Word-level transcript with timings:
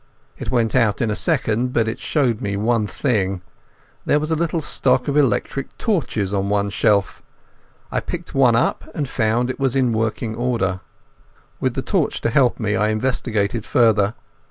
It 0.35 0.49
was 0.49 0.73
out 0.73 0.99
in 0.99 1.11
a 1.11 1.15
second, 1.15 1.73
but 1.73 1.87
it 1.87 1.99
showed 1.99 2.41
me 2.41 2.57
one 2.57 2.87
thing. 2.87 3.43
There 4.03 4.19
was 4.19 4.31
a 4.31 4.35
little 4.35 4.63
stock 4.63 5.07
of 5.07 5.15
electric 5.15 5.77
torches 5.77 6.33
on 6.33 6.49
one 6.49 6.71
shelf. 6.71 7.21
I 7.91 7.99
picked 7.99 8.29
up 8.29 8.35
one, 8.35 8.55
and 8.95 9.07
found 9.07 9.51
it 9.51 9.59
was 9.59 9.75
in 9.75 9.93
working 9.93 10.33
order. 10.33 10.79
With 11.59 11.75
the 11.75 11.83
torch 11.83 12.19
to 12.21 12.31
help 12.31 12.59
me 12.59 12.75
I 12.75 12.89
investigated 12.89 13.63
further. 13.63 14.15